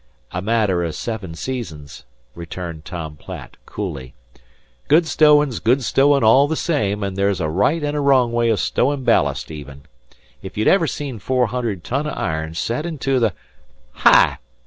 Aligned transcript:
"A 0.31 0.41
matter 0.41 0.81
o' 0.83 0.89
seven 0.89 1.35
seasons," 1.35 2.05
returned 2.33 2.85
Tom 2.85 3.17
Platt 3.17 3.55
coolly. 3.67 4.15
"Good 4.87 5.05
stowin's 5.05 5.59
good 5.59 5.83
stowin' 5.83 6.23
all 6.23 6.47
the 6.47 6.55
same, 6.55 7.03
an' 7.03 7.13
there's 7.13 7.39
a 7.39 7.47
right 7.47 7.83
an' 7.83 7.93
a 7.93 8.01
wrong 8.01 8.31
way 8.33 8.51
o' 8.51 8.55
stowin' 8.55 9.03
ballast 9.03 9.51
even. 9.51 9.83
If 10.41 10.57
you'd 10.57 10.67
ever 10.67 10.87
seen 10.87 11.19
four 11.19 11.45
hundred 11.45 11.83
ton 11.83 12.07
o' 12.07 12.15
iron 12.15 12.55
set 12.55 12.87
into 12.87 13.19
the" 13.19 13.33
"Hi!" 14.07 14.39